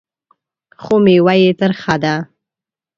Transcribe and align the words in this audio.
خو 0.81 0.93
مېوه 1.05 1.33
یې 1.41 1.51
ترخه 1.59 1.95
ده. 2.03 2.15